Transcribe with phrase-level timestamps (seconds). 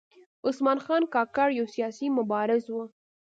[0.47, 2.75] عثمان خان کاکړ یو سیاسي مبارز و.